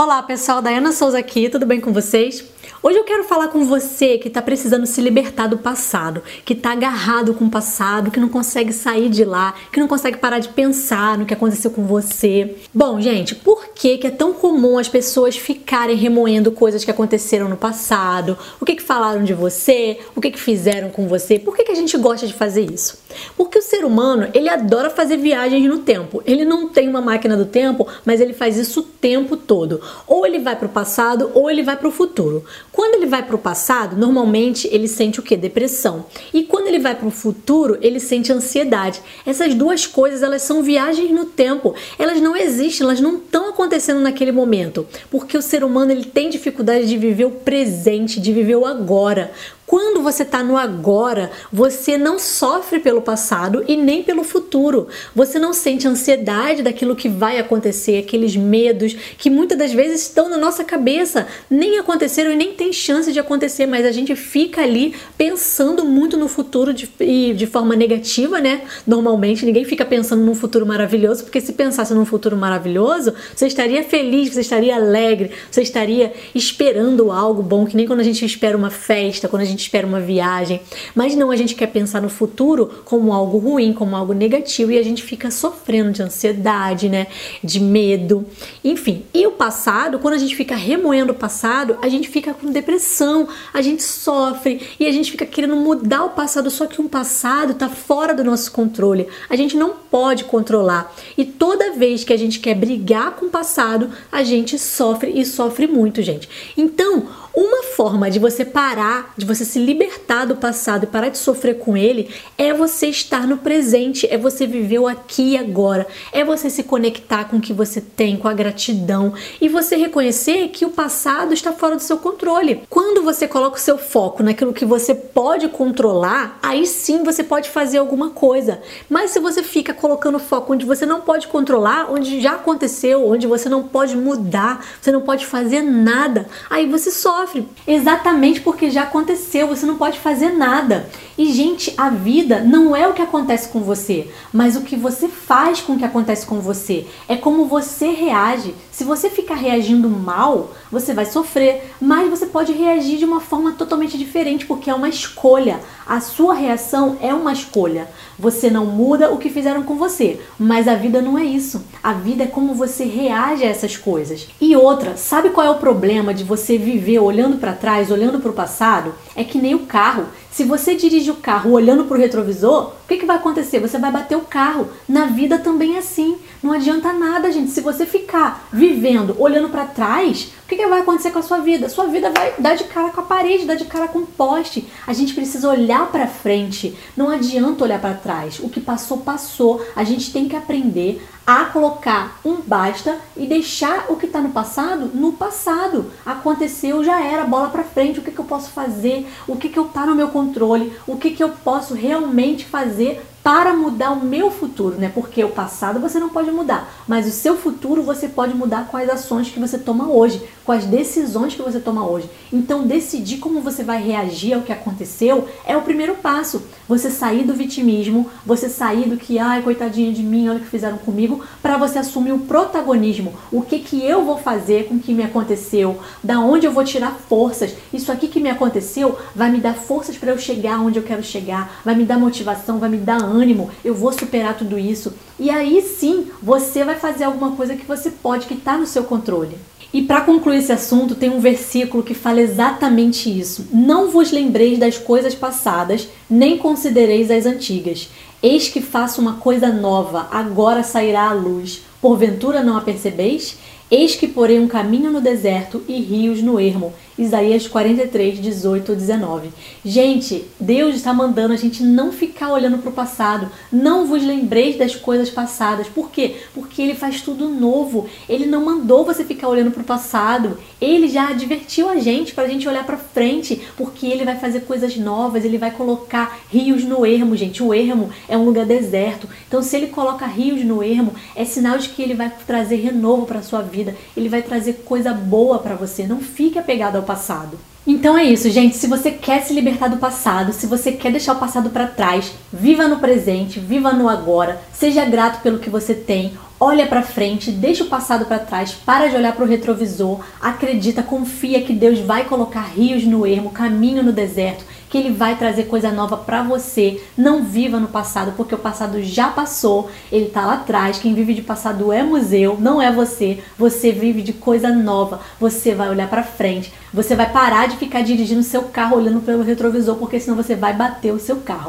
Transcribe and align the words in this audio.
Olá 0.00 0.22
pessoal, 0.22 0.62
Dayana 0.62 0.92
Souza 0.92 1.18
aqui, 1.18 1.50
tudo 1.50 1.66
bem 1.66 1.78
com 1.78 1.92
vocês? 1.92 2.42
Hoje 2.82 2.98
eu 2.98 3.04
quero 3.04 3.24
falar 3.24 3.48
com 3.48 3.64
você 3.64 4.16
que 4.16 4.28
está 4.28 4.40
precisando 4.40 4.86
se 4.86 5.00
libertar 5.00 5.46
do 5.46 5.58
passado, 5.58 6.22
que 6.44 6.54
está 6.54 6.72
agarrado 6.72 7.34
com 7.34 7.44
o 7.44 7.50
passado, 7.50 8.10
que 8.10 8.20
não 8.20 8.28
consegue 8.28 8.72
sair 8.72 9.08
de 9.08 9.24
lá, 9.24 9.54
que 9.70 9.80
não 9.80 9.88
consegue 9.88 10.16
parar 10.16 10.38
de 10.38 10.48
pensar 10.48 11.18
no 11.18 11.26
que 11.26 11.34
aconteceu 11.34 11.70
com 11.70 11.84
você. 11.84 12.56
Bom, 12.72 13.00
gente, 13.00 13.34
por 13.34 13.68
que, 13.74 13.98
que 13.98 14.06
é 14.06 14.10
tão 14.10 14.32
comum 14.32 14.78
as 14.78 14.88
pessoas 14.88 15.36
ficarem 15.36 15.96
remoendo 15.96 16.52
coisas 16.52 16.84
que 16.84 16.90
aconteceram 16.90 17.48
no 17.48 17.56
passado? 17.56 18.38
O 18.60 18.64
que, 18.64 18.76
que 18.76 18.82
falaram 18.82 19.22
de 19.24 19.34
você? 19.34 19.98
O 20.16 20.20
que, 20.20 20.30
que 20.30 20.40
fizeram 20.40 20.88
com 20.90 21.06
você? 21.06 21.38
Por 21.38 21.54
que, 21.54 21.64
que 21.64 21.72
a 21.72 21.76
gente 21.76 21.96
gosta 21.98 22.26
de 22.26 22.32
fazer 22.32 22.70
isso? 22.70 22.98
Porque 23.36 23.58
o 23.58 23.62
ser 23.62 23.84
humano, 23.84 24.28
ele 24.32 24.48
adora 24.48 24.88
fazer 24.88 25.16
viagens 25.16 25.64
no 25.66 25.78
tempo. 25.78 26.22
Ele 26.24 26.44
não 26.44 26.68
tem 26.68 26.88
uma 26.88 27.00
máquina 27.00 27.36
do 27.36 27.44
tempo, 27.44 27.86
mas 28.04 28.20
ele 28.20 28.32
faz 28.32 28.56
isso 28.56 28.80
o 28.80 28.82
tempo 28.82 29.36
todo. 29.36 29.80
Ou 30.06 30.24
ele 30.24 30.38
vai 30.38 30.56
para 30.56 30.66
o 30.66 30.70
passado 30.70 31.30
ou 31.34 31.50
ele 31.50 31.62
vai 31.62 31.76
para 31.76 31.88
o 31.88 31.92
futuro. 31.92 32.44
Quando 32.72 32.94
ele 32.94 33.06
vai 33.06 33.22
para 33.22 33.36
o 33.36 33.38
passado, 33.38 33.96
normalmente 33.96 34.68
ele 34.70 34.88
sente 34.88 35.20
o 35.20 35.22
que? 35.22 35.36
Depressão. 35.36 36.06
E 36.32 36.44
quando 36.44 36.68
ele 36.68 36.78
vai 36.78 36.94
para 36.94 37.08
o 37.08 37.10
futuro, 37.10 37.76
ele 37.80 37.98
sente 37.98 38.32
ansiedade. 38.32 39.00
Essas 39.26 39.54
duas 39.54 39.86
coisas, 39.86 40.22
elas 40.22 40.42
são 40.42 40.62
viagens 40.62 41.10
no 41.10 41.24
tempo. 41.24 41.74
Elas 41.98 42.20
não 42.20 42.36
existem, 42.36 42.84
elas 42.84 43.00
não 43.00 43.16
estão 43.16 43.50
acontecendo 43.50 44.00
naquele 44.00 44.32
momento, 44.32 44.86
porque 45.10 45.36
o 45.36 45.42
ser 45.42 45.64
humano 45.64 45.92
ele 45.92 46.04
tem 46.04 46.30
dificuldade 46.30 46.86
de 46.86 46.96
viver 46.96 47.24
o 47.24 47.30
presente, 47.30 48.20
de 48.20 48.32
viver 48.32 48.56
o 48.56 48.66
agora. 48.66 49.32
Quando 49.70 50.02
você 50.02 50.24
está 50.24 50.42
no 50.42 50.56
agora, 50.56 51.30
você 51.52 51.96
não 51.96 52.18
sofre 52.18 52.80
pelo 52.80 53.00
passado 53.00 53.64
e 53.68 53.76
nem 53.76 54.02
pelo 54.02 54.24
futuro. 54.24 54.88
Você 55.14 55.38
não 55.38 55.52
sente 55.52 55.86
ansiedade 55.86 56.60
daquilo 56.60 56.96
que 56.96 57.08
vai 57.08 57.38
acontecer, 57.38 57.98
aqueles 57.98 58.34
medos 58.34 58.96
que 59.16 59.30
muitas 59.30 59.56
das 59.56 59.72
vezes 59.72 60.02
estão 60.02 60.28
na 60.28 60.36
nossa 60.36 60.64
cabeça, 60.64 61.28
nem 61.48 61.78
aconteceram 61.78 62.32
e 62.32 62.36
nem 62.36 62.52
tem 62.52 62.72
chance 62.72 63.12
de 63.12 63.20
acontecer, 63.20 63.64
mas 63.64 63.86
a 63.86 63.92
gente 63.92 64.16
fica 64.16 64.60
ali 64.60 64.92
pensando 65.16 65.84
muito 65.84 66.16
no 66.16 66.26
futuro 66.26 66.74
de, 66.74 66.88
de 67.32 67.46
forma 67.46 67.76
negativa, 67.76 68.40
né? 68.40 68.62
Normalmente 68.84 69.46
ninguém 69.46 69.64
fica 69.64 69.84
pensando 69.84 70.24
num 70.24 70.34
futuro 70.34 70.66
maravilhoso, 70.66 71.22
porque 71.22 71.40
se 71.40 71.52
pensasse 71.52 71.94
num 71.94 72.04
futuro 72.04 72.36
maravilhoso, 72.36 73.14
você 73.36 73.46
estaria 73.46 73.84
feliz, 73.84 74.34
você 74.34 74.40
estaria 74.40 74.74
alegre, 74.74 75.30
você 75.48 75.62
estaria 75.62 76.12
esperando 76.34 77.12
algo 77.12 77.40
bom, 77.40 77.64
que 77.64 77.76
nem 77.76 77.86
quando 77.86 78.00
a 78.00 78.04
gente 78.04 78.24
espera 78.24 78.56
uma 78.56 78.70
festa, 78.70 79.28
quando 79.28 79.42
a 79.42 79.46
gente 79.46 79.59
gente 79.60 79.62
espera 79.62 79.86
uma 79.86 80.00
viagem, 80.00 80.62
mas 80.94 81.14
não 81.14 81.30
a 81.30 81.36
gente 81.36 81.54
quer 81.54 81.66
pensar 81.66 82.00
no 82.00 82.08
futuro 82.08 82.82
como 82.86 83.12
algo 83.12 83.36
ruim, 83.38 83.74
como 83.74 83.94
algo 83.94 84.14
negativo 84.14 84.72
e 84.72 84.78
a 84.78 84.82
gente 84.82 85.02
fica 85.02 85.30
sofrendo 85.30 85.92
de 85.92 86.02
ansiedade, 86.02 86.88
né, 86.88 87.06
de 87.44 87.60
medo, 87.60 88.26
enfim. 88.64 89.04
E 89.12 89.26
o 89.26 89.32
passado, 89.32 89.98
quando 89.98 90.14
a 90.14 90.18
gente 90.18 90.34
fica 90.34 90.56
remoendo 90.56 91.12
o 91.12 91.14
passado, 91.14 91.76
a 91.82 91.88
gente 91.88 92.08
fica 92.08 92.32
com 92.32 92.50
depressão, 92.50 93.28
a 93.52 93.60
gente 93.60 93.82
sofre 93.82 94.60
e 94.80 94.86
a 94.86 94.92
gente 94.92 95.10
fica 95.10 95.26
querendo 95.26 95.56
mudar 95.56 96.04
o 96.04 96.10
passado, 96.10 96.50
só 96.50 96.66
que 96.66 96.80
um 96.80 96.88
passado 96.88 97.52
está 97.52 97.68
fora 97.68 98.14
do 98.14 98.24
nosso 98.24 98.50
controle. 98.50 99.06
A 99.28 99.36
gente 99.36 99.56
não 99.56 99.74
pode 99.90 100.24
controlar. 100.24 100.94
E 101.18 101.24
toda 101.24 101.72
vez 101.72 102.04
que 102.04 102.12
a 102.12 102.16
gente 102.16 102.40
quer 102.40 102.54
brigar 102.54 103.12
com 103.16 103.26
o 103.26 103.30
passado, 103.30 103.90
a 104.10 104.22
gente 104.22 104.58
sofre 104.58 105.10
e 105.10 105.24
sofre 105.24 105.66
muito, 105.66 106.02
gente. 106.02 106.28
Então, 106.56 107.08
uma 107.40 107.62
forma 107.62 108.10
de 108.10 108.18
você 108.18 108.44
parar, 108.44 109.14
de 109.16 109.24
você 109.24 109.44
se 109.44 109.58
libertar 109.58 110.26
do 110.26 110.36
passado 110.36 110.84
e 110.84 110.86
parar 110.86 111.08
de 111.08 111.16
sofrer 111.16 111.58
com 111.58 111.74
ele, 111.74 112.10
é 112.36 112.52
você 112.52 112.88
estar 112.88 113.26
no 113.26 113.38
presente, 113.38 114.06
é 114.10 114.18
você 114.18 114.46
viver 114.46 114.78
o 114.78 114.86
aqui 114.86 115.32
e 115.32 115.38
agora, 115.38 115.86
é 116.12 116.22
você 116.22 116.50
se 116.50 116.62
conectar 116.62 117.24
com 117.24 117.38
o 117.38 117.40
que 117.40 117.54
você 117.54 117.80
tem, 117.80 118.16
com 118.16 118.28
a 118.28 118.34
gratidão 118.34 119.14
e 119.40 119.48
você 119.48 119.76
reconhecer 119.76 120.48
que 120.48 120.66
o 120.66 120.70
passado 120.70 121.32
está 121.32 121.52
fora 121.52 121.76
do 121.76 121.82
seu 121.82 121.96
controle. 121.96 122.62
Quando 122.68 123.02
você 123.02 123.26
coloca 123.26 123.56
o 123.56 123.60
seu 123.60 123.78
foco 123.78 124.22
naquilo 124.22 124.52
que 124.52 124.66
você 124.66 124.94
pode 124.94 125.48
controlar, 125.48 126.38
aí 126.42 126.66
sim 126.66 127.02
você 127.02 127.24
pode 127.24 127.48
fazer 127.48 127.78
alguma 127.78 128.10
coisa. 128.10 128.60
Mas 128.88 129.12
se 129.12 129.18
você 129.18 129.42
fica 129.42 129.72
colocando 129.72 130.18
foco 130.18 130.52
onde 130.52 130.66
você 130.66 130.84
não 130.84 131.00
pode 131.00 131.26
controlar, 131.28 131.90
onde 131.90 132.20
já 132.20 132.32
aconteceu, 132.32 133.08
onde 133.08 133.26
você 133.26 133.48
não 133.48 133.62
pode 133.62 133.96
mudar, 133.96 134.64
você 134.80 134.92
não 134.92 135.00
pode 135.00 135.24
fazer 135.24 135.62
nada, 135.62 136.28
aí 136.50 136.66
você 136.66 136.90
só 136.90 137.29
sofre. 137.30 137.48
Exatamente 137.66 138.40
porque 138.40 138.70
já 138.70 138.82
aconteceu, 138.82 139.48
você 139.48 139.64
não 139.64 139.76
pode 139.76 139.98
fazer 139.98 140.30
nada. 140.30 140.88
E, 141.16 141.32
gente, 141.32 141.72
a 141.76 141.90
vida 141.90 142.40
não 142.40 142.74
é 142.74 142.88
o 142.88 142.94
que 142.94 143.02
acontece 143.02 143.48
com 143.48 143.60
você, 143.60 144.10
mas 144.32 144.56
o 144.56 144.62
que 144.62 144.76
você 144.76 145.08
faz 145.08 145.60
com 145.60 145.74
o 145.74 145.78
que 145.78 145.84
acontece 145.84 146.24
com 146.26 146.40
você. 146.40 146.86
É 147.08 147.16
como 147.16 147.46
você 147.46 147.90
reage. 147.90 148.54
Se 148.70 148.84
você 148.84 149.10
ficar 149.10 149.34
reagindo 149.34 149.88
mal, 149.88 150.52
você 150.72 150.94
vai 150.94 151.04
sofrer, 151.04 151.74
mas 151.80 152.08
você 152.08 152.26
pode 152.26 152.52
reagir 152.52 152.98
de 152.98 153.04
uma 153.04 153.20
forma 153.20 153.52
totalmente 153.52 153.98
diferente, 153.98 154.46
porque 154.46 154.70
é 154.70 154.74
uma 154.74 154.88
escolha. 154.88 155.60
A 155.86 156.00
sua 156.00 156.34
reação 156.34 156.96
é 157.00 157.12
uma 157.12 157.32
escolha. 157.32 157.88
Você 158.18 158.50
não 158.50 158.66
muda 158.66 159.10
o 159.10 159.18
que 159.18 159.30
fizeram 159.30 159.62
com 159.62 159.76
você, 159.76 160.20
mas 160.38 160.68
a 160.68 160.74
vida 160.74 161.02
não 161.02 161.18
é 161.18 161.24
isso. 161.24 161.64
A 161.82 161.92
vida 161.92 162.24
é 162.24 162.26
como 162.26 162.54
você 162.54 162.84
reage 162.84 163.44
a 163.44 163.48
essas 163.48 163.76
coisas. 163.76 164.28
E 164.40 164.54
outra, 164.54 164.96
sabe 164.96 165.30
qual 165.30 165.46
é 165.46 165.50
o 165.50 165.58
problema 165.58 166.14
de 166.14 166.24
você 166.24 166.56
viver 166.56 166.98
olhando 167.00 167.38
para 167.38 167.52
trás, 167.52 167.90
olhando 167.90 168.20
para 168.20 168.30
o 168.30 168.34
passado? 168.34 168.94
É 169.16 169.24
que 169.24 169.38
nem 169.38 169.54
o 169.54 169.66
carro. 169.66 170.06
Se 170.30 170.44
você 170.44 170.76
dirige 170.76 171.10
o 171.10 171.16
carro 171.16 171.50
olhando 171.50 171.84
para 171.84 171.96
o 171.96 172.00
retrovisor, 172.00 172.68
o 172.68 172.88
que, 172.88 172.98
que 172.98 173.06
vai 173.06 173.16
acontecer? 173.16 173.58
Você 173.58 173.78
vai 173.78 173.90
bater 173.90 174.16
o 174.16 174.22
carro. 174.22 174.68
Na 174.88 175.06
vida 175.06 175.38
também 175.38 175.74
é 175.74 175.78
assim. 175.78 176.16
Não 176.42 176.52
adianta 176.52 176.92
nada, 176.92 177.32
gente. 177.32 177.50
Se 177.50 177.60
você 177.60 177.84
ficar 177.84 178.48
vivendo 178.52 179.16
olhando 179.18 179.48
para 179.48 179.64
trás, 179.64 180.32
que, 180.50 180.56
que 180.56 180.66
vai 180.66 180.80
acontecer 180.80 181.12
com 181.12 181.20
a 181.20 181.22
sua 181.22 181.38
vida? 181.38 181.68
Sua 181.68 181.86
vida 181.86 182.10
vai 182.10 182.34
dar 182.36 182.56
de 182.56 182.64
cara 182.64 182.90
com 182.90 183.00
a 183.00 183.04
parede, 183.04 183.46
dar 183.46 183.54
de 183.54 183.66
cara 183.66 183.86
com 183.86 184.00
o 184.00 184.06
poste. 184.06 184.66
A 184.84 184.92
gente 184.92 185.14
precisa 185.14 185.48
olhar 185.48 185.86
para 185.92 186.08
frente. 186.08 186.76
Não 186.96 187.08
adianta 187.08 187.62
olhar 187.62 187.80
para 187.80 187.94
trás. 187.94 188.40
O 188.40 188.48
que 188.48 188.60
passou, 188.60 188.98
passou. 188.98 189.64
A 189.76 189.84
gente 189.84 190.12
tem 190.12 190.28
que 190.28 190.34
aprender 190.34 191.06
a 191.24 191.44
colocar 191.44 192.18
um 192.24 192.40
basta 192.40 192.98
e 193.16 193.26
deixar 193.26 193.86
o 193.88 193.96
que 193.96 194.06
está 194.06 194.20
no 194.20 194.30
passado 194.30 194.90
no 194.92 195.12
passado. 195.12 195.92
Aconteceu, 196.04 196.82
já 196.82 197.00
era, 197.00 197.24
bola 197.24 197.48
para 197.48 197.62
frente. 197.62 198.00
O 198.00 198.02
que, 198.02 198.10
que 198.10 198.18
eu 198.18 198.24
posso 198.24 198.50
fazer? 198.50 199.06
O 199.28 199.36
que, 199.36 199.48
que 199.48 199.58
eu 199.58 199.66
tá 199.66 199.86
no 199.86 199.94
meu 199.94 200.08
controle? 200.08 200.72
O 200.84 200.96
que, 200.96 201.12
que 201.12 201.22
eu 201.22 201.28
posso 201.28 201.74
realmente 201.74 202.44
fazer 202.44 203.00
para 203.30 203.54
mudar 203.54 203.92
o 203.92 204.04
meu 204.04 204.28
futuro, 204.28 204.74
né? 204.74 204.90
Porque 204.92 205.22
o 205.22 205.28
passado 205.28 205.78
você 205.78 206.00
não 206.00 206.08
pode 206.08 206.32
mudar, 206.32 206.68
mas 206.88 207.06
o 207.06 207.12
seu 207.12 207.36
futuro 207.36 207.80
você 207.80 208.08
pode 208.08 208.34
mudar 208.34 208.66
com 208.66 208.76
as 208.76 208.88
ações 208.88 209.30
que 209.30 209.38
você 209.38 209.56
toma 209.56 209.88
hoje, 209.88 210.20
com 210.44 210.50
as 210.50 210.64
decisões 210.64 211.32
que 211.32 211.40
você 211.40 211.60
toma 211.60 211.88
hoje. 211.88 212.10
Então, 212.32 212.66
decidir 212.66 213.18
como 213.18 213.40
você 213.40 213.62
vai 213.62 213.80
reagir 213.80 214.32
ao 214.32 214.42
que 214.42 214.52
aconteceu 214.52 215.28
é 215.46 215.56
o 215.56 215.62
primeiro 215.62 215.94
passo. 215.94 216.42
Você 216.68 216.90
sair 216.90 217.22
do 217.22 217.32
vitimismo, 217.32 218.10
você 218.26 218.48
sair 218.48 218.88
do 218.88 218.96
que, 218.96 219.16
ai, 219.16 219.42
coitadinha 219.42 219.92
de 219.92 220.02
mim, 220.02 220.28
olha 220.28 220.38
o 220.38 220.42
que 220.42 220.48
fizeram 220.48 220.78
comigo, 220.78 221.24
para 221.40 221.56
você 221.56 221.78
assumir 221.78 222.10
o 222.10 222.18
protagonismo. 222.18 223.14
O 223.30 223.42
que 223.42 223.60
que 223.60 223.80
eu 223.84 224.04
vou 224.04 224.18
fazer 224.18 224.66
com 224.66 224.74
o 224.74 224.80
que 224.80 224.92
me 224.92 225.04
aconteceu? 225.04 225.78
Da 226.02 226.18
onde 226.18 226.46
eu 226.46 226.52
vou 226.52 226.64
tirar 226.64 226.96
forças? 227.08 227.54
Isso 227.72 227.92
aqui 227.92 228.08
que 228.08 228.18
me 228.18 228.28
aconteceu 228.28 228.98
vai 229.14 229.30
me 229.30 229.38
dar 229.38 229.54
forças 229.54 229.96
para 229.96 230.10
eu 230.10 230.18
chegar 230.18 230.58
onde 230.58 230.80
eu 230.80 230.82
quero 230.82 231.04
chegar, 231.04 231.60
vai 231.64 231.76
me 231.76 231.84
dar 231.84 231.96
motivação, 231.96 232.58
vai 232.58 232.68
me 232.68 232.78
dar 232.78 233.00
ânimo, 233.00 233.19
eu 233.64 233.74
vou 233.74 233.92
superar 233.92 234.36
tudo 234.36 234.58
isso. 234.58 234.92
E 235.18 235.30
aí 235.30 235.62
sim, 235.62 236.08
você 236.22 236.64
vai 236.64 236.76
fazer 236.76 237.04
alguma 237.04 237.32
coisa 237.32 237.56
que 237.56 237.66
você 237.66 237.90
pode, 237.90 238.26
que 238.26 238.34
está 238.34 238.56
no 238.56 238.66
seu 238.66 238.84
controle. 238.84 239.36
E 239.72 239.82
para 239.82 240.00
concluir 240.00 240.38
esse 240.38 240.50
assunto, 240.50 240.96
tem 240.96 241.10
um 241.10 241.20
versículo 241.20 241.84
que 241.84 241.94
fala 241.94 242.20
exatamente 242.20 243.08
isso. 243.08 243.46
Não 243.52 243.88
vos 243.88 244.10
lembreis 244.10 244.58
das 244.58 244.76
coisas 244.76 245.14
passadas, 245.14 245.88
nem 246.08 246.36
considereis 246.36 247.08
as 247.10 247.24
antigas. 247.24 247.88
Eis 248.20 248.48
que 248.48 248.60
faço 248.60 249.00
uma 249.00 249.14
coisa 249.14 249.48
nova, 249.48 250.08
agora 250.10 250.64
sairá 250.64 251.08
à 251.08 251.12
luz. 251.12 251.62
Porventura 251.80 252.42
não 252.42 252.56
a 252.56 252.60
percebeis? 252.60 253.38
Eis 253.70 253.94
que 253.94 254.08
porei 254.08 254.40
um 254.40 254.48
caminho 254.48 254.90
no 254.90 255.00
deserto 255.00 255.62
e 255.68 255.80
rios 255.80 256.20
no 256.20 256.40
ermo. 256.40 256.72
Isaías 257.00 257.48
43, 257.48 258.20
18 258.20 258.74
19. 258.74 259.30
Gente, 259.64 260.26
Deus 260.38 260.76
está 260.76 260.92
mandando 260.92 261.32
a 261.32 261.36
gente 261.36 261.62
não 261.62 261.90
ficar 261.90 262.30
olhando 262.30 262.58
para 262.58 262.68
o 262.68 262.74
passado. 262.74 263.30
Não 263.50 263.86
vos 263.86 264.04
lembreis 264.04 264.58
das 264.58 264.76
coisas 264.76 265.08
passadas. 265.08 265.66
Por 265.66 265.90
quê? 265.90 266.16
Porque 266.34 266.60
Ele 266.60 266.74
faz 266.74 267.00
tudo 267.00 267.26
novo. 267.30 267.88
Ele 268.06 268.26
não 268.26 268.44
mandou 268.44 268.84
você 268.84 269.02
ficar 269.02 269.28
olhando 269.28 269.50
para 269.50 269.62
o 269.62 269.64
passado. 269.64 270.36
Ele 270.60 270.88
já 270.88 271.08
advertiu 271.08 271.70
a 271.70 271.78
gente 271.78 272.12
para 272.12 272.24
a 272.24 272.28
gente 272.28 272.46
olhar 272.46 272.66
para 272.66 272.76
frente. 272.76 273.40
Porque 273.56 273.86
Ele 273.86 274.04
vai 274.04 274.18
fazer 274.18 274.40
coisas 274.40 274.76
novas. 274.76 275.24
Ele 275.24 275.38
vai 275.38 275.52
colocar 275.52 276.20
rios 276.30 276.64
no 276.64 276.84
ermo, 276.84 277.16
gente. 277.16 277.42
O 277.42 277.54
ermo 277.54 277.88
é 278.10 278.16
um 278.18 278.26
lugar 278.26 278.44
deserto. 278.44 279.08
Então, 279.26 279.42
se 279.42 279.56
Ele 279.56 279.68
coloca 279.68 280.04
rios 280.04 280.44
no 280.44 280.62
ermo, 280.62 280.92
é 281.16 281.24
sinal 281.24 281.56
de 281.56 281.70
que 281.70 281.80
Ele 281.80 281.94
vai 281.94 282.12
trazer 282.26 282.56
renovo 282.56 283.06
para 283.06 283.22
sua 283.22 283.40
vida. 283.40 283.74
Ele 283.96 284.10
vai 284.10 284.20
trazer 284.20 284.64
coisa 284.66 284.92
boa 284.92 285.38
para 285.38 285.54
você. 285.54 285.86
Não 285.86 286.00
fique 286.00 286.38
apegado 286.38 286.76
ao 286.76 286.89
passado. 286.90 287.38
Então 287.64 287.96
é 287.96 288.02
isso, 288.02 288.28
gente. 288.30 288.56
Se 288.56 288.66
você 288.66 288.90
quer 288.90 289.22
se 289.22 289.32
libertar 289.32 289.68
do 289.68 289.76
passado, 289.76 290.32
se 290.32 290.46
você 290.46 290.72
quer 290.72 290.90
deixar 290.90 291.12
o 291.12 291.20
passado 291.20 291.50
para 291.50 291.68
trás, 291.68 292.12
viva 292.32 292.66
no 292.66 292.80
presente, 292.80 293.38
viva 293.38 293.72
no 293.72 293.88
agora, 293.88 294.40
seja 294.52 294.84
grato 294.84 295.22
pelo 295.22 295.38
que 295.38 295.50
você 295.50 295.72
tem, 295.74 296.12
Olha 296.42 296.66
para 296.66 296.80
frente, 296.80 297.30
deixa 297.30 297.64
o 297.64 297.66
passado 297.66 298.06
para 298.06 298.18
trás, 298.18 298.52
para 298.52 298.88
de 298.88 298.96
olhar 298.96 299.14
para 299.14 299.26
o 299.26 299.28
retrovisor, 299.28 300.00
acredita, 300.18 300.82
confia 300.82 301.42
que 301.42 301.52
Deus 301.52 301.80
vai 301.80 302.04
colocar 302.04 302.40
rios 302.40 302.82
no 302.82 303.06
ermo, 303.06 303.28
caminho 303.28 303.82
no 303.82 303.92
deserto, 303.92 304.42
que 304.70 304.78
ele 304.78 304.92
vai 304.92 305.18
trazer 305.18 305.44
coisa 305.44 305.72
nova 305.72 305.96
para 305.96 306.22
você. 306.22 306.80
Não 306.96 307.24
viva 307.24 307.58
no 307.58 307.68
passado, 307.68 308.12
porque 308.16 308.34
o 308.34 308.38
passado 308.38 308.80
já 308.82 309.08
passou, 309.08 309.68
ele 309.90 310.06
tá 310.06 310.24
lá 310.24 310.34
atrás. 310.34 310.78
Quem 310.78 310.94
vive 310.94 311.12
de 311.12 311.22
passado 311.22 311.72
é 311.72 311.82
museu, 311.82 312.38
não 312.40 312.62
é 312.62 312.70
você. 312.70 313.18
Você 313.36 313.72
vive 313.72 314.00
de 314.00 314.12
coisa 314.12 314.50
nova. 314.50 315.00
Você 315.18 315.54
vai 315.54 315.68
olhar 315.68 315.88
para 315.88 316.04
frente. 316.04 316.52
Você 316.72 316.94
vai 316.94 317.10
parar 317.10 317.48
de 317.48 317.56
ficar 317.56 317.82
dirigindo 317.82 318.22
seu 318.22 318.42
carro 318.42 318.76
olhando 318.76 319.00
pelo 319.00 319.24
retrovisor, 319.24 319.74
porque 319.74 319.98
senão 319.98 320.16
você 320.16 320.36
vai 320.36 320.52
bater 320.52 320.92
o 320.92 321.00
seu 321.00 321.16
carro. 321.16 321.48